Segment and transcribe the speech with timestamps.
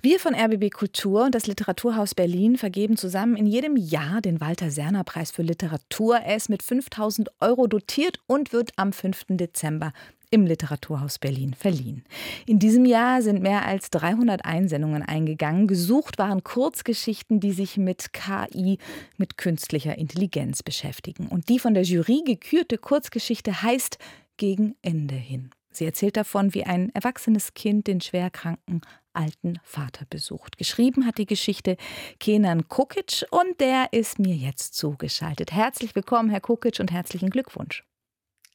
[0.00, 5.32] Wir von RBB Kultur und das Literaturhaus Berlin vergeben zusammen in jedem Jahr den Walter-Serner-Preis
[5.32, 6.18] für Literatur.
[6.18, 9.24] Er ist mit 5000 Euro dotiert und wird am 5.
[9.30, 9.92] Dezember
[10.30, 12.04] im Literaturhaus Berlin verliehen.
[12.46, 15.66] In diesem Jahr sind mehr als 300 Einsendungen eingegangen.
[15.66, 18.78] Gesucht waren Kurzgeschichten, die sich mit KI,
[19.16, 21.26] mit künstlicher Intelligenz beschäftigen.
[21.26, 23.98] Und die von der Jury gekürte Kurzgeschichte heißt
[24.36, 25.50] Gegen Ende hin.
[25.72, 28.80] Sie erzählt davon, wie ein erwachsenes Kind den schwerkranken
[29.18, 30.56] alten Vater besucht.
[30.56, 31.76] Geschrieben hat die Geschichte
[32.20, 35.52] Kenan Kukic und der ist mir jetzt zugeschaltet.
[35.52, 37.84] Herzlich willkommen, Herr Kukic, und herzlichen Glückwunsch.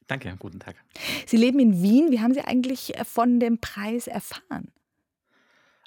[0.06, 0.76] Danke, guten Tag.
[1.26, 2.10] Sie leben in Wien.
[2.10, 4.72] Wie haben Sie eigentlich äh, von dem Preis erfahren?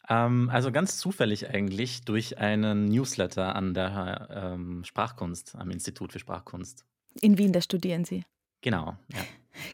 [0.10, 6.20] Ähm, also ganz zufällig eigentlich durch einen Newsletter an der ähm, Sprachkunst, am Institut für
[6.20, 6.86] Sprachkunst.
[7.22, 8.24] In Wien, da studieren Sie.
[8.62, 9.20] Genau, ja.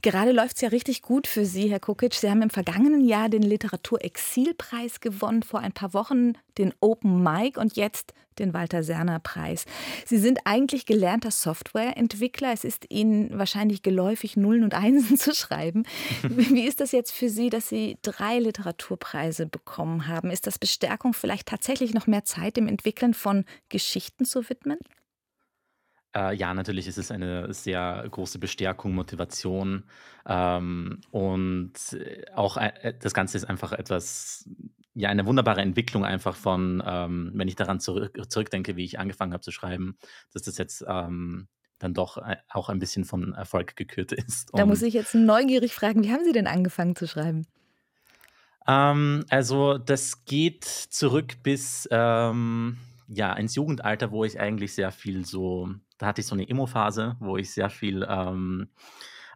[0.01, 2.13] Gerade läuft es ja richtig gut für Sie, Herr Kukic.
[2.13, 7.59] Sie haben im vergangenen Jahr den Literaturexilpreis gewonnen, vor ein paar Wochen den Open Mic
[7.59, 9.65] und jetzt den Walter Serner Preis.
[10.05, 12.51] Sie sind eigentlich gelernter Softwareentwickler.
[12.51, 15.83] Es ist Ihnen wahrscheinlich geläufig, Nullen und Einsen zu schreiben.
[16.23, 20.31] Wie ist das jetzt für Sie, dass Sie drei Literaturpreise bekommen haben?
[20.31, 24.79] Ist das Bestärkung, vielleicht tatsächlich noch mehr Zeit dem Entwickeln von Geschichten zu widmen?
[26.15, 29.83] Äh, ja, natürlich ist es eine sehr große Bestärkung, Motivation.
[30.27, 34.47] Ähm, und äh, auch äh, das Ganze ist einfach etwas,
[34.93, 39.33] ja, eine wunderbare Entwicklung einfach von, ähm, wenn ich daran zurück, zurückdenke, wie ich angefangen
[39.33, 39.97] habe zu schreiben,
[40.33, 41.47] dass das jetzt ähm,
[41.79, 44.49] dann doch äh, auch ein bisschen von Erfolg gekürt ist.
[44.53, 47.47] Da muss ich jetzt neugierig fragen, wie haben Sie denn angefangen zu schreiben?
[48.67, 52.77] Ähm, also das geht zurück bis ähm,
[53.07, 55.69] ja ins Jugendalter, wo ich eigentlich sehr viel so
[56.03, 58.67] da hatte ich so eine Emo-Phase, wo ich sehr viel ähm,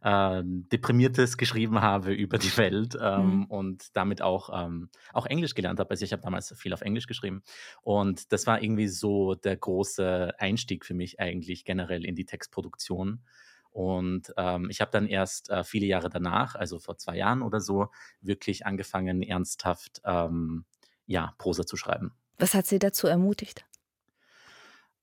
[0.02, 3.46] äh, Deprimiertes geschrieben habe über die Welt ähm, mhm.
[3.46, 5.92] und damit auch, ähm, auch Englisch gelernt habe.
[5.92, 7.42] Also ich habe damals viel auf Englisch geschrieben
[7.84, 13.24] und das war irgendwie so der große Einstieg für mich eigentlich generell in die Textproduktion.
[13.72, 17.62] Und ähm, ich habe dann erst äh, viele Jahre danach, also vor zwei Jahren oder
[17.62, 17.88] so,
[18.20, 20.66] wirklich angefangen, ernsthaft ähm,
[21.06, 22.12] ja, Prosa zu schreiben.
[22.40, 23.67] Was hat Sie dazu ermutigt?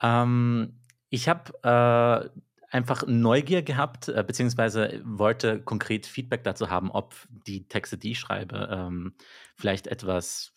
[0.05, 0.75] Ähm,
[1.09, 2.29] ich habe äh,
[2.71, 7.15] einfach Neugier gehabt, äh, beziehungsweise wollte konkret Feedback dazu haben, ob
[7.47, 9.15] die Texte, die ich schreibe, ähm,
[9.57, 10.53] vielleicht etwas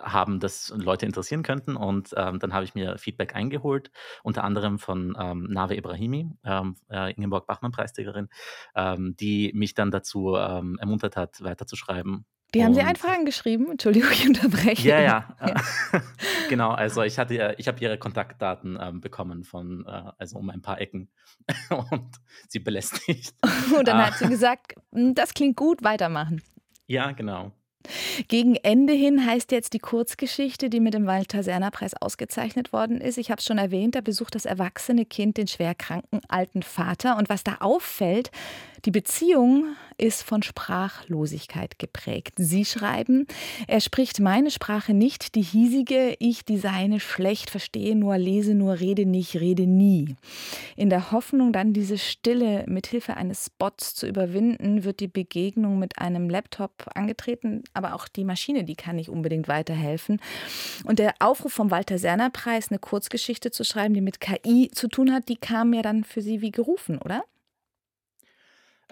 [0.00, 1.76] haben, das Leute interessieren könnten.
[1.76, 3.90] Und ähm, dann habe ich mir Feedback eingeholt,
[4.22, 8.28] unter anderem von ähm, Nave Ibrahimi, ähm, äh, Ingeborg-Bachmann-Preisträgerin,
[8.74, 12.24] ähm, die mich dann dazu ähm, ermuntert hat, weiterzuschreiben.
[12.54, 13.70] Die haben Sie einfach angeschrieben?
[13.70, 14.88] Entschuldigung, ich unterbreche.
[14.88, 15.36] Ja, ja.
[15.40, 15.54] ja.
[16.48, 20.62] genau, also ich hatte ich habe ihre Kontaktdaten ähm, bekommen von, äh, also um ein
[20.62, 21.08] paar Ecken
[21.90, 22.10] und
[22.48, 23.34] sie belästigt.
[23.76, 26.42] und dann hat sie gesagt, hm, das klingt gut, weitermachen.
[26.86, 27.52] Ja, genau.
[28.28, 33.16] Gegen Ende hin heißt jetzt die Kurzgeschichte, die mit dem Walter-Serner-Preis ausgezeichnet worden ist.
[33.16, 37.16] Ich habe es schon erwähnt, da besucht das erwachsene Kind den schwerkranken alten Vater.
[37.16, 38.30] Und was da auffällt,
[38.84, 42.34] die Beziehung ist von Sprachlosigkeit geprägt.
[42.36, 43.26] Sie schreiben,
[43.66, 48.80] er spricht meine Sprache nicht, die hiesige, ich die seine schlecht verstehe, nur lese, nur
[48.80, 50.16] rede nicht, rede nie.
[50.76, 55.78] In der Hoffnung, dann diese Stille mit Hilfe eines Spots zu überwinden, wird die Begegnung
[55.78, 60.20] mit einem Laptop angetreten, aber auch die Maschine, die kann nicht unbedingt weiterhelfen.
[60.84, 64.88] Und der Aufruf vom Walter Serner Preis, eine Kurzgeschichte zu schreiben, die mit KI zu
[64.88, 67.24] tun hat, die kam ja dann für Sie wie gerufen, oder?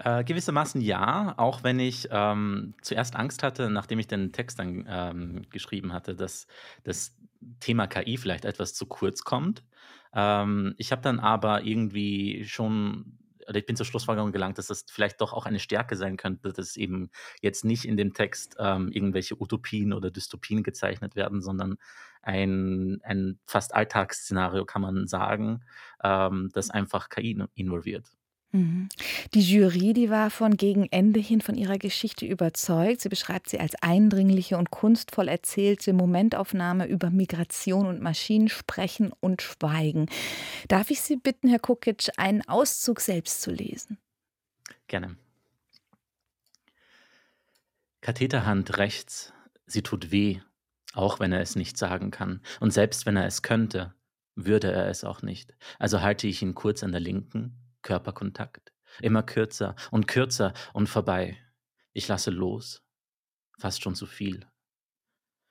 [0.04, 4.86] Äh, gewissermaßen ja, auch wenn ich ähm, zuerst Angst hatte, nachdem ich den Text dann
[4.88, 6.46] ähm, geschrieben hatte, dass
[6.84, 7.16] das
[7.60, 9.64] Thema KI vielleicht etwas zu kurz kommt.
[10.14, 14.84] Ähm, ich habe dann aber irgendwie schon, oder ich bin zur Schlussfolgerung gelangt, dass das
[14.88, 17.10] vielleicht doch auch eine Stärke sein könnte, dass eben
[17.40, 21.76] jetzt nicht in dem Text ähm, irgendwelche Utopien oder Dystopien gezeichnet werden, sondern
[22.22, 25.64] ein, ein fast Alltagsszenario, kann man sagen,
[26.04, 28.17] ähm, das einfach KI involviert.
[28.50, 28.88] Mhm.
[29.34, 33.02] Die Jury, die war von gegen Ende hin von ihrer Geschichte überzeugt.
[33.02, 39.42] Sie beschreibt sie als eindringliche und kunstvoll erzählte Momentaufnahme über Migration und Maschinen, Sprechen und
[39.42, 40.06] Schweigen.
[40.68, 43.98] Darf ich Sie bitten, Herr Kukic, einen Auszug selbst zu lesen?
[44.86, 45.16] Gerne.
[48.00, 49.34] Katheterhand rechts,
[49.66, 50.40] sie tut weh,
[50.94, 52.40] auch wenn er es nicht sagen kann.
[52.60, 53.92] Und selbst wenn er es könnte,
[54.34, 55.54] würde er es auch nicht.
[55.78, 58.72] Also halte ich ihn kurz an der linken Körperkontakt.
[59.00, 61.36] Immer kürzer und kürzer und vorbei.
[61.92, 62.84] Ich lasse los.
[63.58, 64.46] Fast schon zu viel.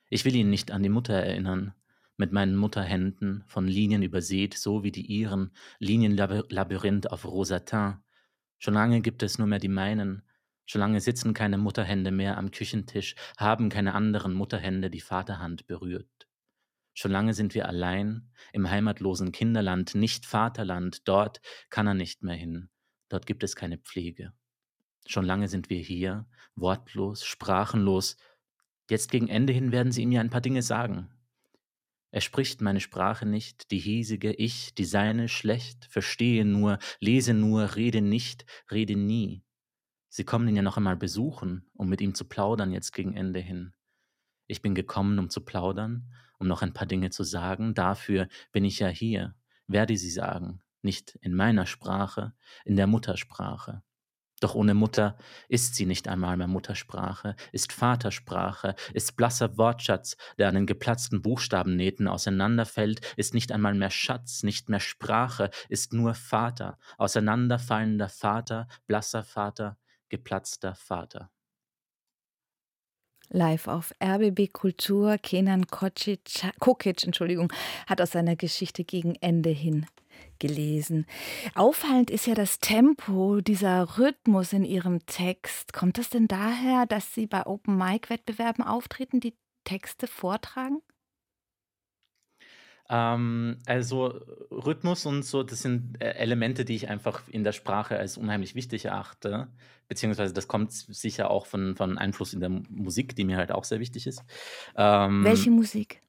[0.09, 1.73] Ich will ihn nicht an die Mutter erinnern,
[2.15, 7.97] mit meinen Mutterhänden, von Linien übersät, so wie die ihren, Linienlabyrinth auf Rosatin.
[8.57, 10.23] Schon lange gibt es nur mehr die meinen,
[10.69, 16.26] Schon lange sitzen keine Mutterhände mehr am Küchentisch, haben keine anderen Mutterhände die Vaterhand berührt.
[16.99, 22.33] Schon lange sind wir allein im heimatlosen Kinderland, nicht Vaterland, dort kann er nicht mehr
[22.33, 22.69] hin,
[23.07, 24.33] dort gibt es keine Pflege.
[25.05, 28.17] Schon lange sind wir hier, wortlos, sprachenlos.
[28.89, 31.11] Jetzt gegen Ende hin werden sie ihm ja ein paar Dinge sagen.
[32.09, 37.75] Er spricht meine Sprache nicht, die hiesige, ich, die seine, schlecht, verstehe nur, lese nur,
[37.75, 39.43] rede nicht, rede nie.
[40.09, 43.39] Sie kommen ihn ja noch einmal besuchen, um mit ihm zu plaudern jetzt gegen Ende
[43.39, 43.75] hin.
[44.47, 47.73] Ich bin gekommen, um zu plaudern, um noch ein paar Dinge zu sagen.
[47.73, 49.35] Dafür bin ich ja hier,
[49.67, 52.33] werde sie sagen, nicht in meiner Sprache,
[52.65, 53.83] in der Muttersprache.
[54.39, 55.17] Doch ohne Mutter
[55.49, 61.23] ist sie nicht einmal mehr Muttersprache, ist Vatersprache, ist blasser Wortschatz, der an den geplatzten
[61.23, 68.67] Buchstabennähten auseinanderfällt, ist nicht einmal mehr Schatz, nicht mehr Sprache, ist nur Vater, auseinanderfallender Vater,
[68.85, 69.77] blasser Vater,
[70.09, 71.31] geplatzter Vater.
[73.29, 77.51] Live auf RBB Kultur, Kenan Kocic, Kokic, Entschuldigung,
[77.87, 79.85] hat aus seiner Geschichte gegen Ende hin
[80.39, 81.05] gelesen.
[81.55, 85.73] Auffallend ist ja das Tempo, dieser Rhythmus in Ihrem Text.
[85.73, 90.81] Kommt das denn daher, dass Sie bei Open Mic Wettbewerben auftreten, die Texte vortragen?
[92.89, 94.07] Ähm, also
[94.51, 98.55] Rhythmus und so, das sind äh, Elemente, die ich einfach in der Sprache als unheimlich
[98.55, 99.47] wichtig erachte.
[99.87, 103.63] Beziehungsweise das kommt sicher auch von, von Einfluss in der Musik, die mir halt auch
[103.63, 104.23] sehr wichtig ist.
[104.75, 106.01] Ähm, Welche Musik?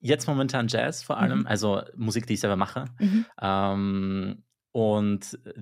[0.00, 1.46] Jetzt momentan Jazz vor allem, Mhm.
[1.46, 2.86] also Musik, die ich selber mache.
[2.98, 3.26] Mhm.
[3.40, 5.52] Ähm, und äh,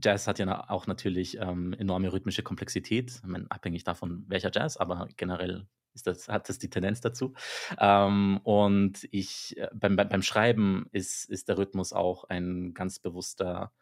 [0.00, 3.20] Jazz hat ja auch natürlich ähm, enorme rhythmische Komplexität.
[3.24, 5.66] Meine, abhängig davon, welcher Jazz, aber generell
[6.04, 7.34] das, hat das die Tendenz dazu.
[7.78, 13.72] Ähm, und ich, äh, beim, beim Schreiben ist, ist der Rhythmus auch ein ganz bewusster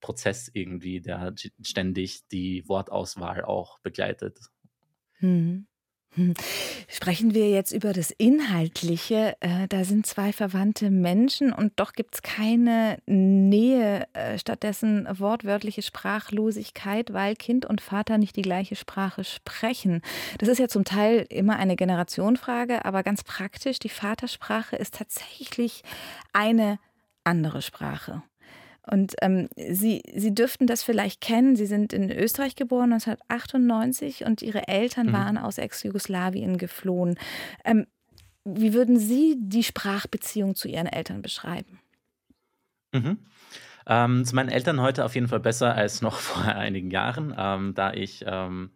[0.00, 4.38] Prozess irgendwie, der ständig die Wortauswahl auch begleitet.
[5.20, 5.66] Mhm.
[6.88, 9.36] Sprechen wir jetzt über das Inhaltliche.
[9.40, 15.82] Äh, da sind zwei verwandte Menschen und doch gibt es keine Nähe, äh, stattdessen wortwörtliche
[15.82, 20.02] Sprachlosigkeit, weil Kind und Vater nicht die gleiche Sprache sprechen.
[20.38, 25.82] Das ist ja zum Teil immer eine Generationenfrage, aber ganz praktisch, die Vatersprache ist tatsächlich
[26.32, 26.78] eine
[27.24, 28.22] andere Sprache.
[28.86, 31.56] Und ähm, Sie, Sie dürften das vielleicht kennen.
[31.56, 35.12] Sie sind in Österreich geboren, 1998, und Ihre Eltern mhm.
[35.12, 37.18] waren aus Ex-Jugoslawien geflohen.
[37.64, 37.86] Ähm,
[38.44, 41.80] wie würden Sie die Sprachbeziehung zu Ihren Eltern beschreiben?
[42.92, 43.18] Mhm.
[43.86, 47.74] Ähm, zu meinen Eltern heute auf jeden Fall besser als noch vor einigen Jahren, ähm,
[47.74, 48.70] da ich ähm,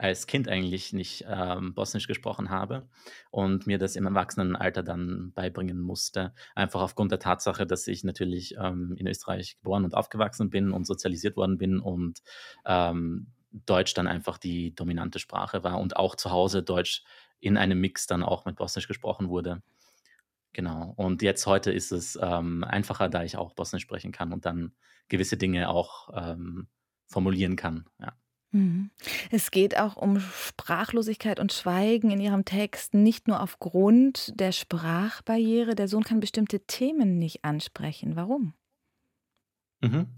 [0.00, 2.88] als Kind eigentlich nicht ähm, Bosnisch gesprochen habe
[3.30, 6.32] und mir das im Erwachsenenalter dann beibringen musste.
[6.54, 10.86] Einfach aufgrund der Tatsache, dass ich natürlich ähm, in Österreich geboren und aufgewachsen bin und
[10.86, 12.22] sozialisiert worden bin und
[12.64, 17.04] ähm, Deutsch dann einfach die dominante Sprache war und auch zu Hause Deutsch
[17.38, 19.62] in einem Mix dann auch mit Bosnisch gesprochen wurde.
[20.54, 20.94] Genau.
[20.96, 24.72] Und jetzt heute ist es ähm, einfacher, da ich auch Bosnisch sprechen kann und dann
[25.08, 26.68] gewisse Dinge auch ähm,
[27.06, 27.84] formulieren kann.
[27.98, 28.14] Ja.
[28.52, 28.90] Mhm.
[29.30, 35.74] Es geht auch um Sprachlosigkeit und Schweigen in Ihrem Text, nicht nur aufgrund der Sprachbarriere.
[35.74, 38.16] Der Sohn kann bestimmte Themen nicht ansprechen.
[38.16, 38.54] Warum?
[39.80, 40.08] Mhm.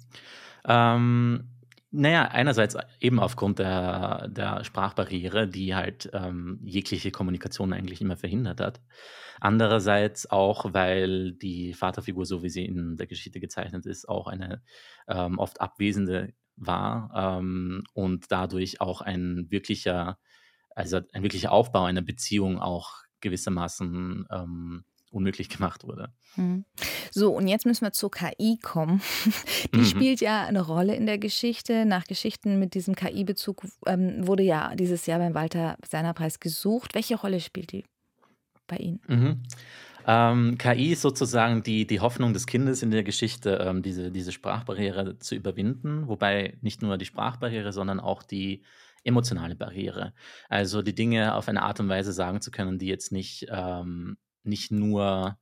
[0.67, 1.49] Ähm,
[1.90, 8.61] naja, einerseits eben aufgrund der, der Sprachbarriere, die halt ähm, jegliche Kommunikation eigentlich immer verhindert
[8.61, 8.81] hat.
[9.40, 14.62] Andererseits auch, weil die Vaterfigur, so wie sie in der Geschichte gezeichnet ist, auch eine
[15.06, 20.18] ähm, oft abwesende war ähm, und dadurch auch ein wirklicher,
[20.71, 26.12] also ein wirklicher Aufbau einer Beziehung auch gewissermaßen ähm, unmöglich gemacht wurde.
[26.35, 26.64] Hm.
[27.11, 29.02] So, und jetzt müssen wir zur KI kommen.
[29.75, 29.85] Die mhm.
[29.85, 31.85] spielt ja eine Rolle in der Geschichte.
[31.85, 36.94] Nach Geschichten mit diesem KI-Bezug ähm, wurde ja dieses Jahr beim Walter Seiner Preis gesucht.
[36.94, 37.85] Welche Rolle spielt die
[38.66, 39.00] bei Ihnen?
[39.06, 39.42] Mhm.
[40.06, 44.32] Ähm, KI ist sozusagen die, die Hoffnung des Kindes in der Geschichte, ähm, diese, diese
[44.32, 48.64] Sprachbarriere zu überwinden, wobei nicht nur die Sprachbarriere, sondern auch die
[49.04, 50.14] emotionale Barriere.
[50.49, 54.16] Also die Dinge auf eine Art und Weise sagen zu können, die jetzt nicht, ähm,
[54.44, 55.38] nicht nur,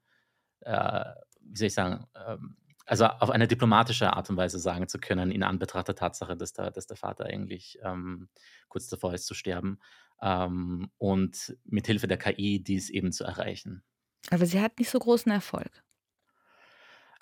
[0.61, 1.05] äh,
[1.43, 5.31] wie soll ich sagen, ähm, also auf eine diplomatische Art und Weise sagen zu können,
[5.31, 8.29] in Anbetracht der Tatsache, dass der, dass der Vater eigentlich ähm,
[8.69, 9.79] kurz davor ist zu sterben.
[10.21, 13.85] Ähm, und mit Hilfe der KI dies eben zu erreichen.
[14.29, 15.71] Aber sie hat nicht so großen Erfolg.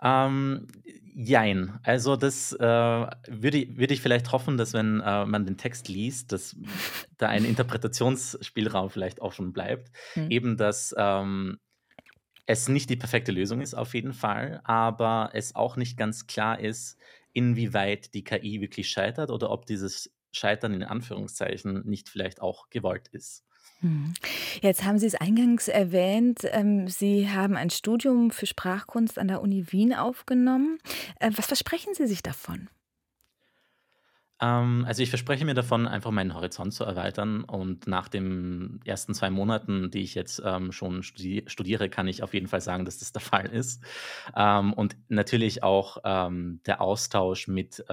[0.00, 0.68] Ähm,
[1.14, 1.78] jein.
[1.82, 5.88] Also das äh, würde ich, würde ich vielleicht hoffen, dass wenn äh, man den Text
[5.88, 6.56] liest, dass
[7.16, 9.90] da ein Interpretationsspielraum vielleicht auch schon bleibt.
[10.14, 10.30] Hm.
[10.30, 11.58] Eben, dass ähm,
[12.46, 16.58] es nicht die perfekte Lösung ist, auf jeden Fall, aber es auch nicht ganz klar
[16.60, 16.98] ist,
[17.32, 23.08] inwieweit die KI wirklich scheitert oder ob dieses Scheitern in Anführungszeichen nicht vielleicht auch gewollt
[23.08, 23.44] ist.
[23.80, 24.12] Mhm.
[24.60, 29.40] Jetzt haben Sie es eingangs erwähnt, ähm, Sie haben ein Studium für Sprachkunst an der
[29.40, 30.78] Uni Wien aufgenommen.
[31.20, 32.68] Äh, was versprechen Sie sich davon?
[34.40, 39.12] Ähm, also, ich verspreche mir davon, einfach meinen Horizont zu erweitern und nach den ersten
[39.14, 42.84] 2 Monaten, die ich jetzt, ähm, schon studi studiere, kann ich auf jeden Fall sagen,
[42.84, 43.82] dass das der Fall ist.
[44.34, 47.84] Und natürlich auch, der Austausch mit,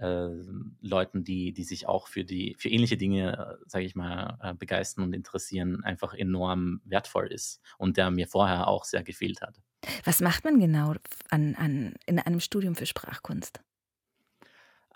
[0.00, 3.94] äh, ähm, Leuten, die die sich auch für die für ähnliche Dinge, äh, sage ich
[3.94, 9.02] mal, äh, begeistern und interessieren, einfach enorm wertvoll ist und der mir vorher auch sehr
[9.02, 9.60] gefehlt hat.
[10.04, 10.94] Was macht man genau
[11.30, 13.60] an an in einem Studium für Sprachkunst?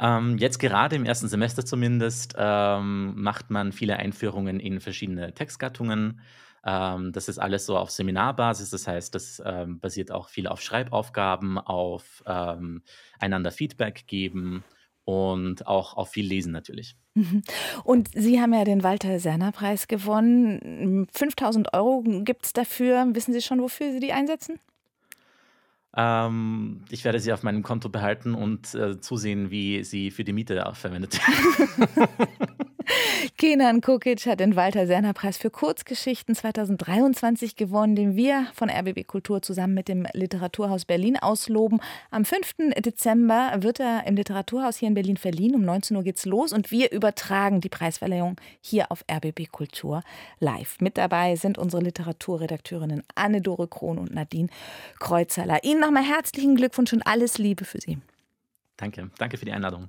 [0.00, 6.20] Ähm, jetzt gerade im ersten Semester zumindest, ähm, macht man viele Einführungen in verschiedene Textgattungen.
[6.64, 10.60] Ähm, das ist alles so auf Seminarbasis, das heißt, das, ähm, basiert auch viel auf
[10.60, 12.82] Schreibaufgaben, auf, ähm,
[13.20, 14.64] einander Feedback geben
[15.04, 16.96] und auch auf viel Lesen natürlich.
[17.14, 17.42] Mhm.
[17.84, 21.06] Und Sie haben ja den Walter-Serner-Preis gewonnen.
[21.14, 23.06] 5.000 Euro gibt es dafür.
[23.12, 24.58] Wissen Sie schon, wofür Sie die einsetzen?
[25.96, 30.32] Ähm, ich werde sie auf meinem Konto behalten und, äh, zusehen, wie sie für die
[30.32, 31.20] Miete auch verwendet
[33.38, 39.74] Kenan Kukic hat den Walter-Serner-Preis für Kurzgeschichten 2023 gewonnen, den wir von RBB Kultur zusammen
[39.74, 41.80] mit dem Literaturhaus Berlin ausloben.
[42.10, 42.74] Am 5.
[42.78, 45.54] Dezember wird er im Literaturhaus hier in Berlin verliehen.
[45.54, 50.02] Um 19 Uhr geht's los und wir übertragen die Preisverleihung hier auf RBB Kultur
[50.40, 50.80] live.
[50.80, 54.48] Mit dabei sind unsere Literaturredakteurinnen Anne-Dore Krohn und Nadine
[54.98, 55.64] Kreuzerler.
[55.64, 57.98] Ihnen nochmal herzlichen Glückwunsch und alles Liebe für Sie.
[58.76, 59.10] Danke.
[59.18, 59.88] Danke für die Einladung.